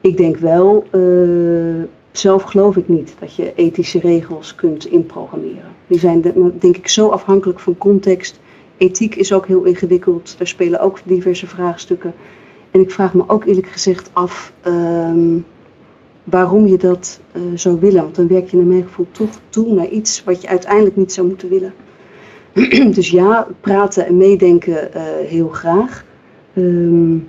[0.00, 5.74] Ik denk wel, uh, zelf geloof ik niet dat je ethische regels kunt inprogrammeren.
[5.86, 6.20] Die zijn
[6.58, 8.40] denk ik zo afhankelijk van context
[8.76, 10.34] ethiek is ook heel ingewikkeld.
[10.38, 12.14] Daar spelen ook diverse vraagstukken.
[12.74, 15.38] En ik vraag me ook eerlijk gezegd af ehm,
[16.24, 18.02] waarom je dat uh, zou willen.
[18.02, 19.06] Want dan werk je naar mijn gevoel
[19.48, 21.74] toe naar iets wat je uiteindelijk niet zou moeten willen.
[22.96, 26.04] dus ja, praten en meedenken uh, heel graag.
[26.54, 27.28] Um,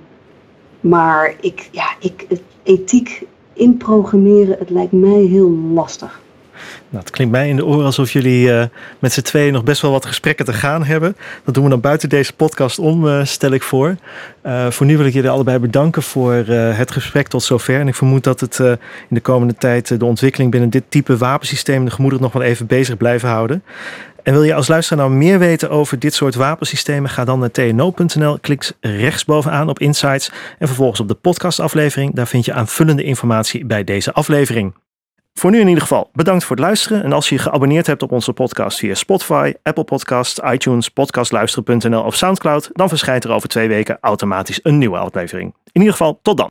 [0.80, 2.26] maar ik, ja, ik,
[2.62, 6.20] ethiek inprogrammeren, het lijkt mij heel lastig.
[6.88, 8.64] Nou, het klinkt mij in de oren alsof jullie uh,
[8.98, 11.16] met z'n tweeën nog best wel wat gesprekken te gaan hebben.
[11.44, 13.96] Dat doen we dan buiten deze podcast om, uh, stel ik voor.
[14.46, 17.80] Uh, voor nu wil ik jullie allebei bedanken voor het gesprek tot zover.
[17.80, 18.78] En ik vermoed dat het in
[19.08, 22.96] de komende tijd de ontwikkeling binnen dit type wapensysteem de gemoederen nog wel even bezig
[22.96, 23.62] blijven houden.
[24.22, 27.10] En wil je als luisteraar nou meer weten over dit soort wapensystemen?
[27.10, 32.14] Ga dan naar tno.nl, klik rechtsbovenaan op Insights en vervolgens op de podcastaflevering.
[32.14, 34.74] Daar vind je aanvullende informatie bij deze aflevering.
[35.38, 37.02] Voor nu in ieder geval bedankt voor het luisteren.
[37.02, 42.02] En als je je geabonneerd hebt op onze podcast via Spotify, Apple Podcasts, iTunes, podcastluisteren.nl
[42.02, 45.54] of Soundcloud, dan verschijnt er over twee weken automatisch een nieuwe aflevering.
[45.72, 46.50] In ieder geval, tot dan.